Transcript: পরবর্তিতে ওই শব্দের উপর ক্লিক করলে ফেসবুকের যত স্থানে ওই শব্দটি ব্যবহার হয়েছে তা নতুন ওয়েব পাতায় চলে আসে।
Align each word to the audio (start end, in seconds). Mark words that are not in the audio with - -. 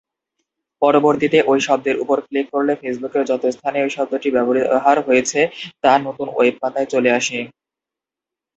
পরবর্তিতে 0.81 1.37
ওই 1.51 1.59
শব্দের 1.67 1.95
উপর 2.03 2.17
ক্লিক 2.27 2.45
করলে 2.53 2.73
ফেসবুকের 2.81 3.23
যত 3.25 3.43
স্থানে 3.55 3.77
ওই 3.81 3.91
শব্দটি 3.97 4.29
ব্যবহার 4.35 4.97
হয়েছে 5.07 5.39
তা 5.83 5.91
নতুন 6.05 6.27
ওয়েব 6.31 6.55
পাতায় 6.61 6.89
চলে 6.93 7.09
আসে। 7.19 7.39